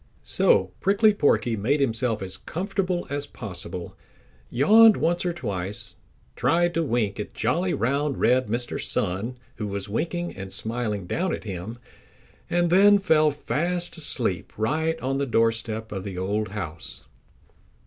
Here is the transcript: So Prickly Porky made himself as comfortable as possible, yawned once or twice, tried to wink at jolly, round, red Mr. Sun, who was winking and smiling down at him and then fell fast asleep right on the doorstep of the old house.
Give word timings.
So 0.23 0.71
Prickly 0.81 1.13
Porky 1.13 1.55
made 1.55 1.79
himself 1.79 2.23
as 2.23 2.35
comfortable 2.35 3.05
as 3.11 3.27
possible, 3.27 3.95
yawned 4.49 4.97
once 4.97 5.27
or 5.27 5.31
twice, 5.31 5.93
tried 6.35 6.73
to 6.73 6.81
wink 6.81 7.19
at 7.19 7.35
jolly, 7.35 7.75
round, 7.75 8.17
red 8.19 8.47
Mr. 8.47 8.81
Sun, 8.83 9.37
who 9.57 9.67
was 9.67 9.87
winking 9.87 10.35
and 10.35 10.51
smiling 10.51 11.05
down 11.05 11.35
at 11.35 11.43
him 11.43 11.77
and 12.49 12.71
then 12.71 12.97
fell 12.97 13.29
fast 13.29 13.95
asleep 13.95 14.51
right 14.57 14.99
on 15.01 15.19
the 15.19 15.27
doorstep 15.27 15.91
of 15.91 16.03
the 16.03 16.17
old 16.17 16.47
house. 16.47 17.03